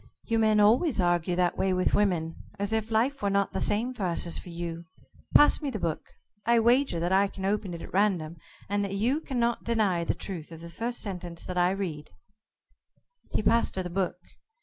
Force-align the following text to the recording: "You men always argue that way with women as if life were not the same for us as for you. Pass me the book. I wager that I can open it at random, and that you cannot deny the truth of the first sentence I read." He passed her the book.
"You 0.23 0.39
men 0.39 0.59
always 0.59 0.99
argue 0.99 1.35
that 1.35 1.59
way 1.59 1.73
with 1.73 1.93
women 1.93 2.33
as 2.57 2.73
if 2.73 2.89
life 2.89 3.21
were 3.21 3.29
not 3.29 3.53
the 3.53 3.61
same 3.61 3.93
for 3.93 4.01
us 4.05 4.25
as 4.25 4.39
for 4.39 4.49
you. 4.49 4.85
Pass 5.35 5.61
me 5.61 5.69
the 5.69 5.77
book. 5.77 6.07
I 6.43 6.59
wager 6.59 6.99
that 6.99 7.11
I 7.11 7.27
can 7.27 7.45
open 7.45 7.75
it 7.75 7.83
at 7.83 7.93
random, 7.93 8.37
and 8.67 8.83
that 8.83 8.95
you 8.95 9.21
cannot 9.23 9.63
deny 9.63 10.03
the 10.03 10.15
truth 10.15 10.51
of 10.51 10.61
the 10.61 10.71
first 10.71 11.01
sentence 11.01 11.47
I 11.47 11.69
read." 11.69 12.09
He 13.31 13.43
passed 13.43 13.75
her 13.75 13.83
the 13.83 13.91
book. 13.91 14.17